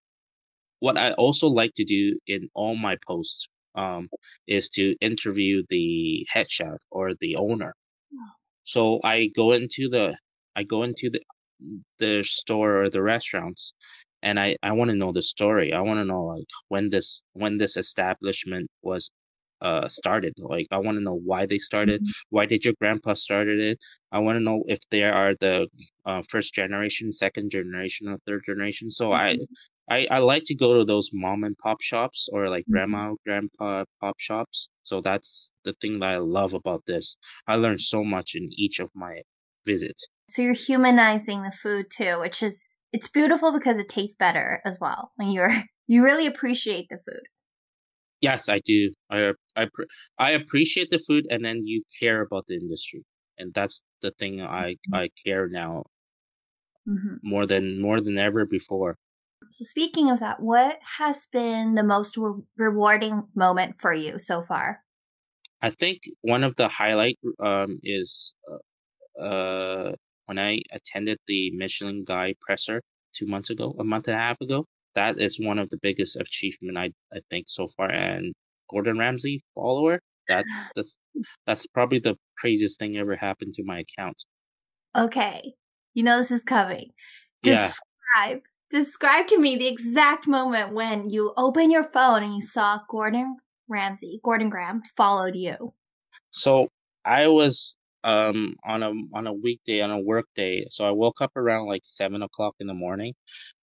what 0.80 0.96
I 0.98 1.12
also 1.12 1.48
like 1.48 1.74
to 1.76 1.84
do 1.84 2.18
in 2.26 2.48
all 2.54 2.76
my 2.76 2.96
posts 3.06 3.48
um, 3.78 4.08
is 4.46 4.68
to 4.70 4.84
interview 5.00 5.62
the 5.70 6.26
head 6.32 6.50
chef 6.50 6.78
or 6.90 7.12
the 7.20 7.36
owner. 7.36 7.72
So 8.64 9.00
I 9.04 9.30
go 9.34 9.52
into 9.52 9.88
the 9.88 10.16
I 10.56 10.62
go 10.64 10.82
into 10.82 11.08
the 11.10 11.20
the 11.98 12.22
store 12.22 12.82
or 12.82 12.90
the 12.90 13.02
restaurants 13.02 13.74
and 14.22 14.38
I, 14.38 14.56
I 14.62 14.72
want 14.72 14.90
to 14.90 14.96
know 14.96 15.12
the 15.12 15.22
story. 15.22 15.72
I 15.72 15.80
want 15.80 15.98
to 16.00 16.04
know 16.04 16.24
like 16.24 16.50
when 16.68 16.90
this 16.90 17.22
when 17.32 17.56
this 17.56 17.76
establishment 17.76 18.68
was 18.82 19.10
uh 19.60 19.88
started. 19.88 20.34
Like 20.38 20.66
I 20.70 20.78
want 20.78 20.96
to 20.98 21.04
know 21.08 21.20
why 21.30 21.46
they 21.46 21.58
started. 21.58 22.00
Mm-hmm. 22.00 22.34
Why 22.34 22.46
did 22.46 22.64
your 22.64 22.74
grandpa 22.80 23.14
started 23.14 23.58
it? 23.70 23.78
I 24.12 24.18
want 24.18 24.36
to 24.36 24.44
know 24.48 24.62
if 24.66 24.80
they 24.90 25.04
are 25.04 25.34
the 25.40 25.68
uh, 26.04 26.22
first 26.28 26.54
generation, 26.54 27.12
second 27.12 27.50
generation, 27.50 28.08
or 28.08 28.18
third 28.26 28.42
generation. 28.44 28.90
So 28.90 29.06
mm-hmm. 29.10 29.42
I, 29.42 29.46
I 29.90 30.06
I 30.10 30.18
like 30.18 30.44
to 30.46 30.54
go 30.54 30.78
to 30.78 30.84
those 30.84 31.10
mom 31.12 31.44
and 31.44 31.56
pop 31.58 31.80
shops 31.80 32.28
or 32.32 32.48
like 32.48 32.62
mm-hmm. 32.62 32.72
grandma 32.72 33.14
grandpa 33.24 33.84
pop 34.00 34.16
shops. 34.18 34.68
So 34.82 35.00
that's 35.00 35.52
the 35.64 35.74
thing 35.80 36.00
that 36.00 36.08
I 36.08 36.18
love 36.18 36.54
about 36.54 36.84
this. 36.86 37.16
I 37.46 37.56
learned 37.56 37.80
so 37.80 38.04
much 38.04 38.34
in 38.34 38.48
each 38.52 38.80
of 38.80 38.90
my 38.94 39.22
visits. 39.66 40.06
So 40.30 40.42
you're 40.42 40.54
humanizing 40.54 41.42
the 41.42 41.52
food 41.52 41.86
too, 41.90 42.18
which 42.20 42.42
is 42.42 42.66
it's 42.92 43.08
beautiful 43.08 43.52
because 43.52 43.78
it 43.78 43.88
tastes 43.88 44.16
better 44.16 44.60
as 44.64 44.78
well. 44.80 45.12
When 45.16 45.30
you're 45.30 45.54
you 45.86 46.02
really 46.02 46.26
appreciate 46.26 46.86
the 46.90 46.98
food. 47.06 47.22
Yes, 48.20 48.48
I 48.48 48.58
do. 48.64 48.90
I 49.10 49.32
I 49.56 49.68
I 50.18 50.30
appreciate 50.32 50.90
the 50.90 50.98
food, 50.98 51.26
and 51.30 51.44
then 51.44 51.62
you 51.64 51.82
care 52.00 52.20
about 52.22 52.46
the 52.46 52.56
industry, 52.56 53.04
and 53.38 53.54
that's 53.54 53.82
the 54.02 54.10
thing 54.18 54.42
I 54.42 54.72
mm-hmm. 54.72 54.94
I 54.94 55.08
care 55.24 55.48
now 55.48 55.84
mm-hmm. 56.88 57.16
more 57.22 57.46
than 57.46 57.80
more 57.80 58.00
than 58.00 58.18
ever 58.18 58.44
before. 58.44 58.96
So 59.50 59.64
speaking 59.64 60.10
of 60.10 60.20
that, 60.20 60.40
what 60.40 60.78
has 60.98 61.26
been 61.26 61.74
the 61.74 61.82
most 61.82 62.16
re- 62.16 62.42
rewarding 62.56 63.24
moment 63.34 63.76
for 63.80 63.92
you 63.92 64.18
so 64.18 64.42
far? 64.42 64.82
I 65.60 65.70
think 65.70 66.02
one 66.20 66.44
of 66.44 66.54
the 66.56 66.68
highlight 66.68 67.18
um, 67.40 67.78
is 67.82 68.34
uh, 69.20 69.22
uh, 69.22 69.92
when 70.26 70.38
I 70.38 70.62
attended 70.72 71.18
the 71.26 71.50
Michelin 71.56 72.04
Guide 72.04 72.36
presser 72.40 72.80
two 73.14 73.26
months 73.26 73.50
ago, 73.50 73.74
a 73.78 73.84
month 73.84 74.06
and 74.06 74.16
a 74.16 74.20
half 74.20 74.40
ago 74.40 74.66
that 74.98 75.18
is 75.18 75.38
one 75.38 75.58
of 75.58 75.70
the 75.70 75.78
biggest 75.78 76.16
achievement 76.16 76.76
I 76.76 76.90
I 77.12 77.20
think 77.30 77.46
so 77.48 77.68
far. 77.68 77.90
And 77.90 78.34
Gordon 78.68 78.98
Ramsay 78.98 79.42
follower, 79.54 80.00
that's 80.28 80.72
that's 80.76 80.96
that's 81.46 81.66
probably 81.66 82.00
the 82.00 82.16
craziest 82.38 82.78
thing 82.78 82.96
ever 82.96 83.16
happened 83.16 83.54
to 83.54 83.64
my 83.64 83.84
account. 83.86 84.24
Okay, 84.96 85.54
you 85.94 86.02
know 86.02 86.18
this 86.18 86.30
is 86.30 86.42
coming. 86.42 86.90
Describe 87.42 87.78
yeah. 88.16 88.36
Describe 88.70 89.26
to 89.28 89.38
me 89.38 89.56
the 89.56 89.66
exact 89.66 90.26
moment 90.26 90.72
when 90.72 91.08
you 91.08 91.32
open 91.36 91.70
your 91.70 91.84
phone 91.84 92.22
and 92.22 92.34
you 92.34 92.40
saw 92.40 92.80
Gordon 92.88 93.36
Ramsay, 93.68 94.20
Gordon 94.22 94.48
Graham 94.48 94.82
followed 94.96 95.36
you. 95.36 95.74
So 96.30 96.68
I 97.04 97.28
was 97.28 97.76
um 98.04 98.54
on 98.64 98.82
a 98.82 98.92
on 99.12 99.26
a 99.26 99.32
weekday 99.32 99.80
on 99.80 99.90
a 99.90 100.00
work 100.00 100.26
day 100.36 100.64
so 100.70 100.84
i 100.86 100.90
woke 100.90 101.20
up 101.20 101.32
around 101.36 101.66
like 101.66 101.82
seven 101.84 102.22
o'clock 102.22 102.54
in 102.60 102.68
the 102.68 102.74
morning 102.74 103.12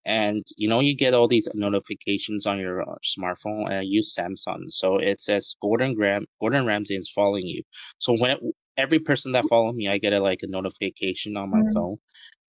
and 0.05 0.43
you 0.57 0.67
know 0.67 0.81
you 0.81 0.93
get 0.93 1.13
all 1.13 1.27
these 1.27 1.47
notifications 1.53 2.45
on 2.45 2.59
your 2.59 2.81
uh, 2.81 2.95
smartphone 3.03 3.65
and 3.65 3.75
i 3.75 3.81
use 3.81 4.13
samsung 4.13 4.63
so 4.67 4.97
it 4.97 5.21
says 5.21 5.55
gordon 5.61 5.93
graham 5.93 6.25
gordon 6.41 6.65
ramsay 6.65 6.95
is 6.95 7.09
following 7.09 7.47
you 7.47 7.63
so 7.97 8.13
when 8.17 8.31
it, 8.31 8.39
every 8.75 8.99
person 8.99 9.31
that 9.31 9.45
follow 9.47 9.71
me 9.71 9.87
i 9.87 9.97
get 9.97 10.11
a 10.11 10.19
like 10.19 10.43
a 10.43 10.47
notification 10.47 11.37
on 11.37 11.49
my 11.49 11.59
mm-hmm. 11.59 11.69
phone 11.73 11.97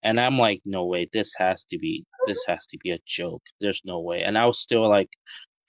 and 0.03 0.19
i'm 0.19 0.37
like 0.37 0.59
no 0.65 0.85
way 0.85 1.07
this 1.13 1.33
has 1.37 1.63
to 1.65 1.77
be 1.77 2.03
this 2.25 2.45
has 2.47 2.65
to 2.67 2.77
be 2.83 2.91
a 2.91 2.99
joke 3.05 3.43
there's 3.61 3.81
no 3.85 3.99
way 3.99 4.23
and 4.23 4.37
i 4.37 4.45
was 4.45 4.59
still 4.59 4.87
like 4.87 5.09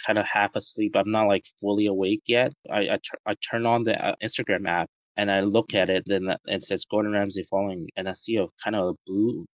kind 0.06 0.18
of 0.18 0.26
half 0.28 0.54
asleep 0.56 0.92
i'm 0.94 1.11
not 1.11 1.26
like 1.26 1.44
fully 1.61 1.87
awake 1.87 2.23
yet 2.26 2.52
i 2.70 2.80
i, 2.80 2.99
I 3.26 3.35
turn 3.50 3.66
on 3.66 3.85
the 3.85 4.02
uh, 4.04 4.14
instagram 4.23 4.68
app 4.68 4.88
and 5.18 5.32
I 5.32 5.40
look 5.40 5.75
at 5.75 5.90
it, 5.90 6.04
then 6.06 6.35
it 6.47 6.62
says 6.62 6.87
Gordon 6.88 7.12
Ramsay 7.12 7.42
following, 7.42 7.88
and 7.97 8.08
I 8.08 8.12
see 8.12 8.37
a 8.37 8.47
kind 8.62 8.76
of 8.76 8.94
a 8.94 8.94
blue 9.04 9.44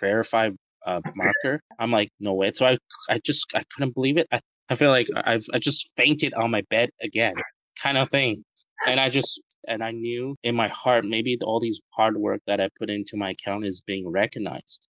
verified 0.00 0.56
uh, 0.84 1.00
marker. 1.14 1.60
I'm 1.78 1.92
like, 1.92 2.10
no 2.18 2.34
way. 2.34 2.50
So 2.52 2.66
I, 2.66 2.76
I 3.08 3.20
just, 3.24 3.46
I 3.54 3.62
couldn't 3.72 3.94
believe 3.94 4.18
it. 4.18 4.26
I, 4.32 4.40
I 4.68 4.74
feel 4.74 4.90
like 4.90 5.06
I've, 5.14 5.46
I 5.54 5.60
just 5.60 5.92
fainted 5.96 6.34
on 6.34 6.50
my 6.50 6.62
bed 6.70 6.90
again, 7.00 7.34
kind 7.80 7.98
of 7.98 8.10
thing. 8.10 8.44
And 8.86 8.98
I 8.98 9.08
just, 9.10 9.40
and 9.68 9.82
I 9.82 9.90
knew 9.92 10.36
in 10.42 10.54
my 10.54 10.68
heart, 10.68 11.04
maybe 11.04 11.38
all 11.42 11.60
these 11.60 11.80
hard 11.90 12.16
work 12.16 12.40
that 12.46 12.60
I 12.60 12.68
put 12.78 12.90
into 12.90 13.16
my 13.16 13.30
account 13.30 13.64
is 13.64 13.80
being 13.80 14.08
recognized. 14.08 14.88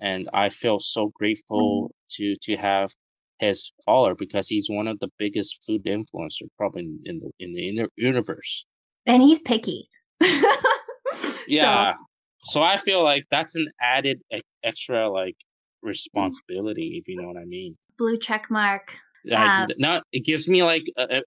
And 0.00 0.28
I 0.32 0.48
feel 0.48 0.80
so 0.80 1.12
grateful 1.14 1.88
mm. 1.88 2.14
to, 2.16 2.36
to 2.42 2.56
have 2.56 2.90
his 3.38 3.72
follower 3.84 4.14
because 4.14 4.48
he's 4.48 4.68
one 4.68 4.88
of 4.88 4.98
the 5.00 5.08
biggest 5.18 5.64
food 5.66 5.84
influencer 5.84 6.48
probably 6.56 6.82
in, 6.82 6.98
in 7.04 7.18
the 7.20 7.30
in 7.38 7.52
the 7.54 7.88
universe 7.96 8.66
and 9.06 9.22
he's 9.22 9.40
picky. 9.40 9.88
yeah. 11.46 11.94
So. 11.94 12.00
so 12.44 12.62
I 12.62 12.76
feel 12.76 13.02
like 13.02 13.24
that's 13.30 13.56
an 13.56 13.68
added 13.80 14.20
extra 14.62 15.10
like 15.10 15.36
responsibility, 15.82 16.98
if 17.00 17.08
you 17.08 17.20
know 17.20 17.28
what 17.28 17.36
I 17.36 17.44
mean. 17.44 17.76
Blue 17.98 18.18
check 18.18 18.50
mark. 18.50 18.94
Like, 19.24 19.40
um, 19.40 19.68
now 19.78 20.02
it 20.12 20.24
gives 20.24 20.48
me 20.48 20.62
like 20.62 20.84
a, 20.96 21.02
a, 21.02 21.16
a, 21.16 21.22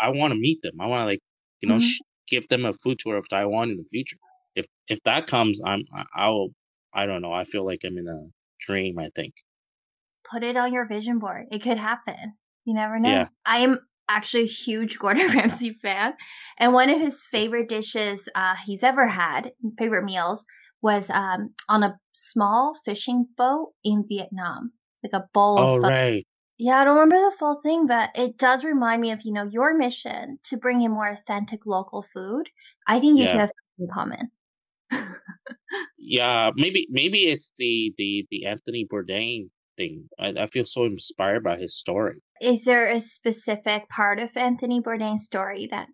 I 0.00 0.08
want 0.10 0.32
to 0.32 0.38
meet 0.38 0.62
them. 0.62 0.80
I 0.80 0.86
want 0.86 1.02
to 1.02 1.06
like 1.06 1.20
you 1.60 1.68
know 1.68 1.76
mm-hmm. 1.76 2.04
give 2.28 2.48
them 2.48 2.64
a 2.64 2.72
food 2.72 2.98
tour 2.98 3.16
of 3.16 3.28
Taiwan 3.28 3.70
in 3.70 3.76
the 3.76 3.84
future. 3.84 4.16
If 4.54 4.66
if 4.88 5.02
that 5.04 5.26
comes, 5.26 5.60
I'm 5.64 5.84
I'll 6.14 6.48
I 6.92 7.06
don't 7.06 7.22
know. 7.22 7.32
I 7.32 7.44
feel 7.44 7.64
like 7.64 7.80
I'm 7.84 7.98
in 7.98 8.08
a 8.08 8.28
dream. 8.60 8.98
I 8.98 9.10
think. 9.14 9.34
Put 10.30 10.42
it 10.44 10.56
on 10.56 10.72
your 10.72 10.86
vision 10.86 11.18
board. 11.18 11.46
It 11.50 11.62
could 11.62 11.78
happen. 11.78 12.34
You 12.64 12.74
never 12.74 13.00
know. 13.00 13.10
Yeah. 13.10 13.28
I 13.44 13.58
am 13.58 13.80
actually 14.08 14.44
a 14.44 14.46
huge 14.46 14.98
Gordon 15.00 15.28
Ramsay 15.28 15.74
fan, 15.82 16.14
and 16.58 16.72
one 16.72 16.90
of 16.90 17.00
his 17.00 17.22
favorite 17.22 17.68
dishes 17.68 18.28
uh, 18.34 18.54
he's 18.64 18.82
ever 18.82 19.08
had, 19.08 19.52
favorite 19.78 20.04
meals, 20.04 20.44
was 20.82 21.10
um, 21.10 21.54
on 21.68 21.82
a 21.82 21.98
small 22.12 22.74
fishing 22.84 23.26
boat 23.36 23.72
in 23.84 24.04
Vietnam. 24.08 24.72
It's 24.94 25.12
like 25.12 25.22
a 25.22 25.26
bowl. 25.32 25.58
Oh 25.58 25.76
of 25.76 25.82
right. 25.82 26.26
Yeah, 26.62 26.82
I 26.82 26.84
don't 26.84 26.98
remember 26.98 27.16
the 27.16 27.36
full 27.38 27.58
thing, 27.62 27.86
but 27.86 28.10
it 28.14 28.36
does 28.36 28.64
remind 28.64 29.00
me 29.00 29.12
of 29.12 29.22
you 29.22 29.32
know 29.32 29.48
your 29.50 29.74
mission 29.74 30.38
to 30.44 30.58
bring 30.58 30.82
in 30.82 30.90
more 30.90 31.08
authentic 31.08 31.64
local 31.64 32.02
food. 32.02 32.50
I 32.86 33.00
think 33.00 33.16
you 33.16 33.24
yeah. 33.24 33.32
two 33.32 33.38
have 33.38 33.50
something 33.78 33.78
in 33.78 33.88
common. 34.92 35.08
yeah, 35.98 36.50
maybe 36.54 36.86
maybe 36.90 37.20
it's 37.20 37.54
the 37.56 37.94
the 37.96 38.26
the 38.30 38.44
Anthony 38.44 38.86
Bourdain 38.92 39.48
thing. 39.78 40.06
I, 40.18 40.34
I 40.38 40.46
feel 40.46 40.66
so 40.66 40.84
inspired 40.84 41.42
by 41.42 41.56
his 41.56 41.78
story. 41.78 42.16
Is 42.42 42.66
there 42.66 42.92
a 42.92 43.00
specific 43.00 43.88
part 43.88 44.18
of 44.18 44.36
Anthony 44.36 44.82
Bourdain's 44.82 45.24
story 45.24 45.66
that 45.70 45.88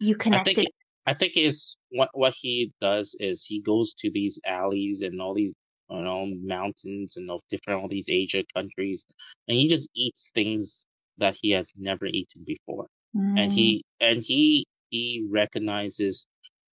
you 0.00 0.16
connected? 0.16 0.52
I 0.52 0.54
think, 0.54 0.68
I 1.06 1.12
think 1.12 1.36
it's 1.36 1.76
what 1.90 2.08
what 2.14 2.32
he 2.40 2.72
does 2.80 3.14
is 3.20 3.44
he 3.44 3.60
goes 3.60 3.92
to 3.98 4.10
these 4.10 4.40
alleys 4.46 5.02
and 5.02 5.20
all 5.20 5.34
these 5.34 5.52
you 5.90 6.02
know 6.02 6.26
mountains 6.42 7.16
and 7.16 7.30
all 7.30 7.42
different 7.50 7.82
all 7.82 7.88
these 7.88 8.08
Asia 8.08 8.42
countries, 8.54 9.04
and 9.48 9.56
he 9.56 9.68
just 9.68 9.88
eats 9.94 10.30
things 10.34 10.86
that 11.18 11.36
he 11.40 11.50
has 11.50 11.72
never 11.76 12.06
eaten 12.06 12.44
before, 12.44 12.86
mm. 13.16 13.38
and 13.38 13.52
he 13.52 13.84
mm. 14.00 14.10
and 14.10 14.22
he 14.22 14.66
he 14.90 15.26
recognizes 15.30 16.26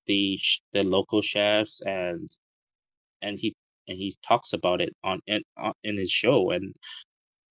the 0.07 0.39
the 0.73 0.83
local 0.83 1.21
chefs 1.21 1.81
and 1.85 2.29
and 3.21 3.39
he 3.39 3.55
and 3.87 3.97
he 3.97 4.13
talks 4.27 4.53
about 4.53 4.81
it 4.81 4.93
on 5.03 5.19
in, 5.27 5.41
on, 5.57 5.73
in 5.83 5.97
his 5.97 6.11
show 6.11 6.51
and 6.51 6.75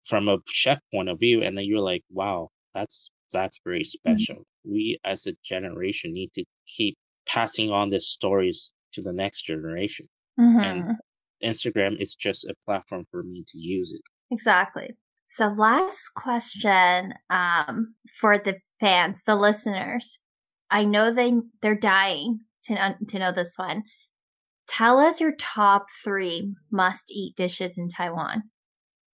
from 0.05 0.29
a 0.29 0.39
chef 0.49 0.81
point 0.93 1.09
of 1.09 1.19
view 1.19 1.43
and 1.43 1.57
then 1.57 1.65
you're 1.65 1.81
like 1.81 2.03
wow 2.11 2.49
that's 2.75 3.11
that's 3.33 3.59
very 3.65 3.81
mm-hmm. 3.81 4.13
special 4.15 4.37
mm-hmm. 4.37 4.73
we 4.73 4.99
as 5.05 5.27
a 5.27 5.35
generation 5.45 6.13
need 6.13 6.33
to 6.35 6.45
keep 6.67 6.97
passing 7.27 7.71
on 7.71 7.91
the 7.91 8.01
stories 8.01 8.73
to 8.93 9.03
the 9.03 9.13
next 9.13 9.43
generation 9.43 10.07
mm-hmm. 10.39 10.61
and 10.61 10.97
instagram 11.45 12.01
is 12.01 12.15
just 12.15 12.45
a 12.45 12.55
platform 12.65 13.05
for 13.11 13.23
me 13.23 13.45
to 13.47 13.59
use 13.59 13.93
it 13.93 14.03
exactly 14.31 14.91
so 15.27 15.49
last 15.49 16.11
question 16.15 17.15
um, 17.31 17.95
for 18.21 18.39
the 18.39 18.57
fans 18.81 19.23
the 19.27 19.37
listeners 19.37 20.19
i 20.71 20.85
know 20.85 21.13
they 21.13 21.33
they're 21.61 21.75
dying 21.75 22.41
to, 22.65 22.97
to 23.09 23.19
know 23.19 23.33
this 23.33 23.55
one 23.57 23.83
Tell 24.69 24.99
us 24.99 25.21
your 25.21 25.35
top 25.39 25.87
three 26.03 26.55
must 26.71 27.11
eat 27.11 27.37
dishes 27.37 27.77
in 27.77 27.89
Taiwan. 27.89 28.43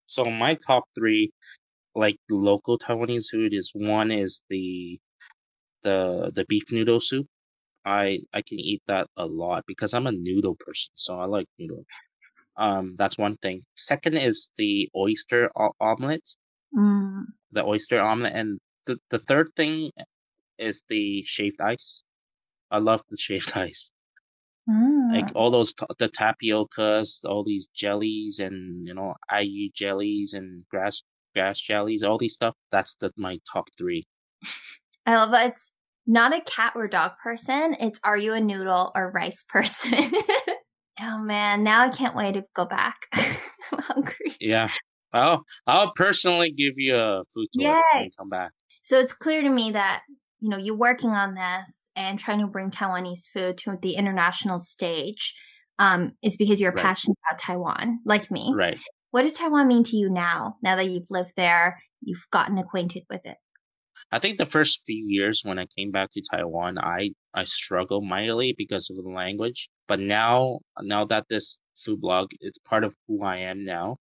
So 0.05 0.25
my 0.25 0.55
top 0.55 0.84
three, 0.98 1.31
like 1.96 2.17
local 2.29 2.77
Taiwanese 2.77 3.31
food, 3.31 3.53
is 3.53 3.72
one 3.74 4.12
is 4.12 4.41
the 4.50 5.00
the 5.84 6.31
the 6.34 6.46
beef 6.48 6.72
noodle 6.72 7.00
soup. 7.00 7.25
I 7.86 8.19
I 8.34 8.41
can 8.41 8.60
eat 8.60 8.84
that 8.88 9.07
a 9.17 9.25
lot 9.25 9.63
because 9.67 9.93
I'm 9.93 10.07
a 10.07 10.12
noodle 10.12 10.55
person, 10.60 10.91
so 10.96 11.19
I 11.19 11.25
like 11.25 11.48
noodle. 11.57 11.86
Um, 12.57 12.95
that's 12.97 13.17
one 13.17 13.37
thing. 13.37 13.61
Second 13.75 14.17
is 14.17 14.51
the 14.57 14.89
oyster 14.95 15.51
o- 15.55 15.75
omelet. 15.79 16.27
Mm. 16.75 17.25
The 17.51 17.63
oyster 17.63 18.00
omelet, 18.00 18.33
and 18.33 18.59
the 18.85 18.98
the 19.09 19.20
third 19.20 19.50
thing 19.55 19.91
is 20.57 20.83
the 20.89 21.24
shaved 21.24 21.61
ice. 21.61 22.03
I 22.72 22.79
love 22.79 23.01
the 23.09 23.17
shaved 23.17 23.51
ice. 23.55 23.91
Mm. 24.70 25.13
Like 25.13 25.31
all 25.35 25.51
those 25.51 25.74
the 26.00 26.09
tapiocas, 26.09 27.24
all 27.25 27.43
these 27.43 27.67
jellies, 27.74 28.39
and 28.39 28.87
you 28.87 28.93
know 28.93 29.13
aiyu 29.31 29.72
jellies 29.74 30.33
and 30.33 30.65
grass 30.70 31.03
grass 31.33 31.61
jellies, 31.61 32.03
all 32.03 32.17
these 32.17 32.35
stuff. 32.35 32.55
That's 32.72 32.96
the 32.96 33.11
my 33.15 33.39
top 33.51 33.70
three. 33.77 34.07
I 35.05 35.15
love 35.15 35.33
it. 35.33 35.51
It's 35.53 35.72
not 36.05 36.33
a 36.33 36.41
cat 36.41 36.74
or 36.75 36.87
dog 36.87 37.11
person. 37.24 37.77
It's 37.79 38.00
are 38.03 38.17
you 38.17 38.33
a 38.33 38.41
noodle 38.41 38.91
or 38.96 39.11
rice 39.11 39.46
person? 39.48 40.11
oh 41.01 41.20
man, 41.20 41.64
now 41.64 41.86
I 41.86 41.90
can't 41.90 42.16
wait 42.16 42.33
to 42.33 42.44
go 42.55 42.66
back. 42.66 42.96
I'm 43.14 43.79
hungry. 43.79 44.36
Yeah. 44.40 44.70
I'll 45.14 45.44
I'll 45.66 45.94
personally 45.94 46.51
give 46.51 46.74
you 46.77 46.96
a 46.96 47.24
food 47.33 47.48
tour 47.53 47.72
Yay. 47.72 47.81
when 47.94 48.03
you 48.05 48.12
come 48.18 48.29
back. 48.29 48.51
So 48.81 49.00
it's 49.00 49.14
clear 49.14 49.42
to 49.42 49.50
me 49.50 49.72
that 49.72 50.03
you 50.40 50.50
know 50.50 50.57
you're 50.57 50.75
working 50.75 51.12
on 51.12 51.33
this 51.36 51.75
and 51.96 52.20
trying 52.20 52.40
to 52.40 52.48
bring 52.48 52.72
Taiwanese 52.72 53.27
food 53.33 53.57
to 53.60 53.77
the 53.81 53.96
international 53.96 54.60
stage 54.60 55.33
um, 55.79 56.14
is 56.22 56.38
because 56.38 56.62
you're 56.62 56.72
right. 56.72 56.83
passionate 56.83 57.18
about 57.29 57.40
Taiwan, 57.40 58.00
like 58.05 58.29
me. 58.29 58.53
Right. 58.55 58.77
What 59.12 59.24
does 59.24 59.33
Taiwan 59.33 59.68
mean 59.68 59.83
to 59.86 59.98
you 59.98 60.10
now, 60.10 60.57
now 60.62 60.75
that 60.75 60.90
you've 60.90 61.10
lived 61.10 61.33
there, 61.36 61.81
you've 62.01 62.25
gotten 62.31 62.57
acquainted 62.57 63.03
with 63.10 63.22
it? 63.25 63.38
I 64.12 64.20
think 64.20 64.38
the 64.38 64.46
first 64.46 64.83
few 64.86 65.05
years 65.07 65.42
when 65.44 65.60
I 65.60 65.66
came 65.77 65.92
back 65.92 66.10
to 66.12 66.22
Taiwan, 66.22 66.77
I 66.79 67.12
I 67.33 67.44
struggled 67.46 68.05
mightily 68.05 68.53
because 68.57 68.90
of 68.90 68.98
the 68.98 69.10
language. 69.10 69.70
But 69.88 70.00
now, 70.00 70.60
now 70.81 71.05
that 71.05 71.25
this 71.29 71.62
food 71.75 72.01
blog 72.01 72.31
is 72.42 72.53
part 72.66 72.83
of 72.83 72.96
who 73.07 73.24
I 73.24 73.38
am 73.38 73.66
now, 73.66 73.98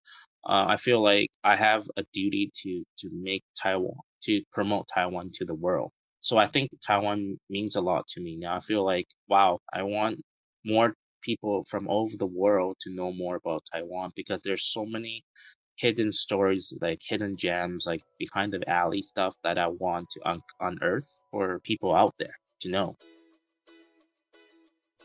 uh, 0.46 0.66
I 0.68 0.76
feel 0.76 1.00
like 1.00 1.30
I 1.42 1.56
have 1.56 1.84
a 1.96 2.04
duty 2.12 2.50
to 2.62 2.84
to 2.98 3.10
make 3.12 3.44
Taiwan 3.60 3.96
to 4.24 4.42
promote 4.52 4.88
Taiwan 4.92 5.30
to 5.34 5.44
the 5.44 5.54
world. 5.54 5.92
So 6.20 6.38
I 6.38 6.46
think 6.46 6.70
Taiwan 6.86 7.38
means 7.50 7.76
a 7.76 7.80
lot 7.82 8.06
to 8.08 8.20
me 8.20 8.36
now. 8.36 8.56
I 8.56 8.60
feel 8.60 8.84
like, 8.84 9.06
wow, 9.28 9.60
I 9.72 9.82
want 9.82 10.22
more 10.64 10.94
people 11.22 11.64
from 11.68 11.88
all 11.88 12.02
over 12.04 12.16
the 12.16 12.26
world 12.26 12.76
to 12.80 12.94
know 12.94 13.12
more 13.12 13.36
about 13.36 13.64
Taiwan 13.72 14.12
because 14.16 14.42
there's 14.42 14.64
so 14.64 14.84
many 14.86 15.24
hidden 15.76 16.12
stories, 16.12 16.76
like 16.80 17.00
hidden 17.02 17.36
gems, 17.36 17.86
like 17.86 18.02
behind 18.18 18.52
the 18.52 18.68
alley 18.68 19.02
stuff 19.02 19.34
that 19.42 19.58
I 19.58 19.68
want 19.68 20.10
to 20.10 20.28
un- 20.28 20.42
unearth 20.60 21.20
for 21.30 21.60
people 21.60 21.94
out 21.94 22.14
there 22.18 22.36
to 22.60 22.70
know. 22.70 22.96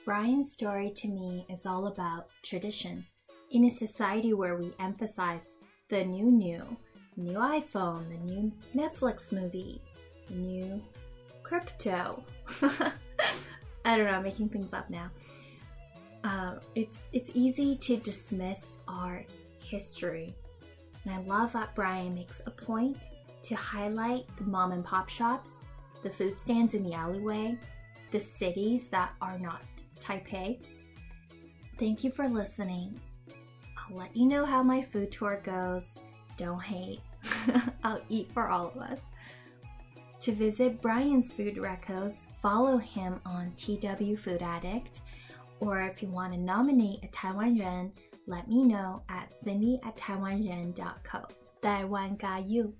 Brian's 0.06 0.52
story 0.52 0.92
to 0.96 1.08
me 1.08 1.46
is 1.50 1.66
all 1.66 1.88
about 1.88 2.30
tradition. 2.42 3.06
In 3.52 3.66
a 3.66 3.70
society 3.70 4.34
where 4.34 4.56
we 4.56 4.74
emphasize 4.80 5.56
the 5.90 6.04
new 6.04 6.32
new, 6.32 6.78
new 7.18 7.38
iPhone, 7.38 8.08
the 8.10 8.18
new 8.24 8.52
Netflix 8.76 9.32
movie, 9.32 9.82
new 10.30 10.82
crypto. 11.44 12.24
I 13.86 13.98
don't 13.98 14.06
know, 14.06 14.12
I'm 14.12 14.24
making 14.24 14.50
things 14.50 14.74
up 14.74 14.90
now. 14.90 15.10
Uh, 16.24 16.56
it's 16.76 17.02
it's 17.14 17.32
easy 17.34 17.76
to 17.78 17.98
dismiss 17.98 18.60
our 18.88 19.26
history, 19.64 20.36
and 21.10 21.18
I 21.18 21.28
love 21.28 21.54
that 21.54 21.74
Brian 21.76 22.14
makes 22.14 22.42
a 22.46 22.52
point 22.52 22.98
to 23.44 23.56
highlight 23.56 24.26
the 24.38 24.44
mom 24.44 24.72
and 24.72 24.86
pop 24.86 25.10
shops, 25.10 25.52
the 26.04 26.10
food 26.10 26.40
stands 26.40 26.74
in 26.74 26.84
the 26.84 26.94
alleyway, 26.94 27.58
the 28.12 28.20
cities 28.20 28.90
that 28.90 29.14
are 29.22 29.40
not 29.40 29.62
Taipei. 30.00 30.60
Thank 31.78 32.04
you 32.04 32.12
for 32.12 32.28
listening. 32.28 33.00
I'll 33.78 33.98
let 33.98 34.16
you 34.16 34.26
know 34.26 34.46
how 34.46 34.62
my 34.62 34.82
food 34.82 35.12
tour 35.12 35.42
goes. 35.44 36.00
Don't 36.38 36.62
hate. 36.62 37.02
I'll 37.84 38.02
eat 38.10 38.32
for 38.32 38.48
all 38.48 38.68
of 38.68 38.78
us. 38.78 39.02
To 40.22 40.32
visit 40.32 40.82
Brian's 40.82 41.34
food 41.34 41.56
recos, 41.56 42.18
follow 42.42 42.78
him 42.78 43.20
on 43.26 43.54
TW 43.56 44.16
Food 44.18 44.42
Addict, 44.42 45.00
or 45.60 45.82
if 45.82 46.04
you 46.04 46.10
want 46.10 46.34
to 46.34 46.40
nominate 46.40 47.04
a 47.04 47.08
Taiwan 47.08 47.58
Ren, 47.58 47.92
let 48.30 48.48
me 48.48 48.64
know 48.64 49.02
at 49.10 49.28
cindy 49.42 49.80
at 49.84 49.98
taiwanren.co. 49.98 51.26
Taiwan 51.64 52.16
got 52.16 52.46
you. 52.46 52.76